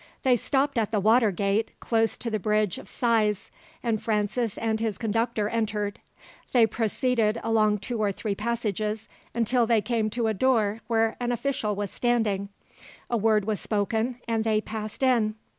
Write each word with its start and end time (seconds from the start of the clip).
They 0.23 0.35
stopped 0.35 0.79
at 0.79 0.89
the 0.89 0.99
water 0.99 1.29
gate, 1.29 1.79
close 1.79 2.17
to 2.17 2.31
the 2.31 2.39
Bridge 2.39 2.79
of 2.79 2.89
Sighs, 2.89 3.51
and 3.83 4.01
Francis 4.01 4.57
and 4.57 4.79
his 4.79 4.97
conductor 4.97 5.47
entered. 5.47 5.99
They 6.53 6.65
proceeded 6.65 7.39
along 7.43 7.77
two 7.81 7.99
or 8.01 8.11
three 8.11 8.33
passages, 8.33 9.07
until 9.35 9.67
they 9.67 9.79
came 9.83 10.09
to 10.09 10.25
a 10.25 10.33
door 10.33 10.81
where 10.87 11.17
an 11.19 11.31
official 11.31 11.75
was 11.75 11.91
standing. 11.91 12.49
A 13.11 13.17
word 13.17 13.45
was 13.45 13.59
spoken, 13.61 14.19
and 14.27 14.43
they 14.43 14.59
passed 14.59 15.03
in. 15.03 15.35